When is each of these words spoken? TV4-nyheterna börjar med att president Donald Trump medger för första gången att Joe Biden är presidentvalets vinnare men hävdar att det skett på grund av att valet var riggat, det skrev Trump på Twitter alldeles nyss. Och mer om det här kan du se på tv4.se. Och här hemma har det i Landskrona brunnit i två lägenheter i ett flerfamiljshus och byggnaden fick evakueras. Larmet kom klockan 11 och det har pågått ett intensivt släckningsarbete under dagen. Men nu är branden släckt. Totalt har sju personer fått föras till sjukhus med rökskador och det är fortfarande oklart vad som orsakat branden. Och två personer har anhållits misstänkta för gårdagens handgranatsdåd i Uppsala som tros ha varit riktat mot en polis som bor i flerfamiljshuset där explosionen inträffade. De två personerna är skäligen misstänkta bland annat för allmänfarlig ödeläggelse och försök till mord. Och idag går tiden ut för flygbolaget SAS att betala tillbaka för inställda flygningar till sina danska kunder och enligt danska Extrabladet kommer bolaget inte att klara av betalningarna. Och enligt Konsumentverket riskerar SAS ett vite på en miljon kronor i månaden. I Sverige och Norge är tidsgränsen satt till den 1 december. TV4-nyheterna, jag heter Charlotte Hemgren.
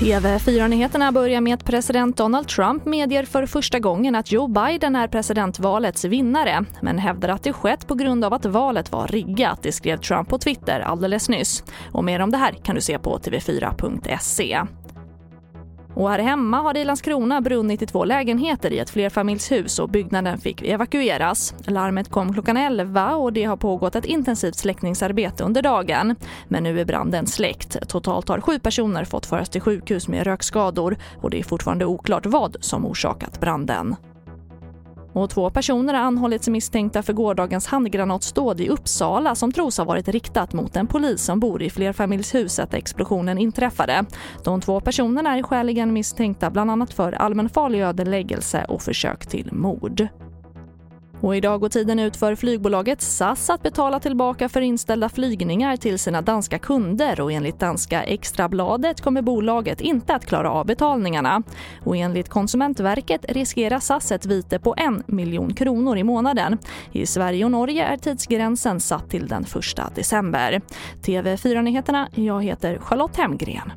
TV4-nyheterna 0.00 1.12
börjar 1.12 1.40
med 1.40 1.54
att 1.54 1.64
president 1.64 2.16
Donald 2.16 2.48
Trump 2.48 2.84
medger 2.84 3.24
för 3.24 3.46
första 3.46 3.78
gången 3.78 4.14
att 4.14 4.32
Joe 4.32 4.48
Biden 4.48 4.96
är 4.96 5.08
presidentvalets 5.08 6.04
vinnare 6.04 6.64
men 6.82 6.98
hävdar 6.98 7.28
att 7.28 7.42
det 7.42 7.52
skett 7.52 7.86
på 7.86 7.94
grund 7.94 8.24
av 8.24 8.34
att 8.34 8.46
valet 8.46 8.92
var 8.92 9.06
riggat, 9.06 9.62
det 9.62 9.72
skrev 9.72 9.96
Trump 9.96 10.28
på 10.28 10.38
Twitter 10.38 10.80
alldeles 10.80 11.28
nyss. 11.28 11.64
Och 11.92 12.04
mer 12.04 12.20
om 12.20 12.30
det 12.30 12.36
här 12.36 12.52
kan 12.52 12.74
du 12.74 12.80
se 12.80 12.98
på 12.98 13.18
tv4.se. 13.18 14.60
Och 15.94 16.10
här 16.10 16.18
hemma 16.18 16.56
har 16.60 16.74
det 16.74 16.80
i 16.80 16.84
Landskrona 16.84 17.40
brunnit 17.40 17.82
i 17.82 17.86
två 17.86 18.04
lägenheter 18.04 18.72
i 18.72 18.78
ett 18.78 18.90
flerfamiljshus 18.90 19.78
och 19.78 19.88
byggnaden 19.88 20.38
fick 20.38 20.62
evakueras. 20.62 21.54
Larmet 21.66 22.10
kom 22.10 22.32
klockan 22.32 22.56
11 22.56 23.16
och 23.16 23.32
det 23.32 23.44
har 23.44 23.56
pågått 23.56 23.96
ett 23.96 24.04
intensivt 24.04 24.56
släckningsarbete 24.56 25.44
under 25.44 25.62
dagen. 25.62 26.16
Men 26.48 26.62
nu 26.62 26.80
är 26.80 26.84
branden 26.84 27.26
släckt. 27.26 27.88
Totalt 27.88 28.28
har 28.28 28.40
sju 28.40 28.58
personer 28.58 29.04
fått 29.04 29.26
föras 29.26 29.48
till 29.48 29.60
sjukhus 29.60 30.08
med 30.08 30.26
rökskador 30.26 30.96
och 31.20 31.30
det 31.30 31.38
är 31.38 31.44
fortfarande 31.44 31.84
oklart 31.84 32.26
vad 32.26 32.56
som 32.60 32.86
orsakat 32.86 33.40
branden. 33.40 33.96
Och 35.12 35.30
två 35.30 35.50
personer 35.50 35.94
har 35.94 36.00
anhållits 36.00 36.48
misstänkta 36.48 37.02
för 37.02 37.12
gårdagens 37.12 37.66
handgranatsdåd 37.66 38.60
i 38.60 38.68
Uppsala 38.68 39.34
som 39.34 39.52
tros 39.52 39.78
ha 39.78 39.84
varit 39.84 40.08
riktat 40.08 40.52
mot 40.52 40.76
en 40.76 40.86
polis 40.86 41.22
som 41.22 41.40
bor 41.40 41.62
i 41.62 41.70
flerfamiljshuset 41.70 42.70
där 42.70 42.78
explosionen 42.78 43.38
inträffade. 43.38 44.04
De 44.44 44.60
två 44.60 44.80
personerna 44.80 45.36
är 45.38 45.42
skäligen 45.42 45.92
misstänkta 45.92 46.50
bland 46.50 46.70
annat 46.70 46.92
för 46.92 47.12
allmänfarlig 47.12 47.80
ödeläggelse 47.80 48.64
och 48.68 48.82
försök 48.82 49.26
till 49.26 49.52
mord. 49.52 50.08
Och 51.20 51.36
idag 51.36 51.60
går 51.60 51.68
tiden 51.68 51.98
ut 51.98 52.16
för 52.16 52.34
flygbolaget 52.34 53.02
SAS 53.02 53.50
att 53.50 53.62
betala 53.62 54.00
tillbaka 54.00 54.48
för 54.48 54.60
inställda 54.60 55.08
flygningar 55.08 55.76
till 55.76 55.98
sina 55.98 56.22
danska 56.22 56.58
kunder 56.58 57.20
och 57.20 57.32
enligt 57.32 57.58
danska 57.58 58.02
Extrabladet 58.02 59.00
kommer 59.00 59.22
bolaget 59.22 59.80
inte 59.80 60.14
att 60.14 60.26
klara 60.26 60.50
av 60.50 60.66
betalningarna. 60.66 61.42
Och 61.84 61.96
enligt 61.96 62.28
Konsumentverket 62.28 63.24
riskerar 63.28 63.80
SAS 63.80 64.12
ett 64.12 64.26
vite 64.26 64.58
på 64.58 64.74
en 64.76 65.02
miljon 65.06 65.54
kronor 65.54 65.96
i 65.96 66.04
månaden. 66.04 66.58
I 66.92 67.06
Sverige 67.06 67.44
och 67.44 67.50
Norge 67.50 67.84
är 67.84 67.96
tidsgränsen 67.96 68.80
satt 68.80 69.10
till 69.10 69.26
den 69.26 69.42
1 69.42 69.94
december. 69.94 70.60
TV4-nyheterna, 71.02 72.08
jag 72.14 72.44
heter 72.44 72.78
Charlotte 72.78 73.16
Hemgren. 73.16 73.72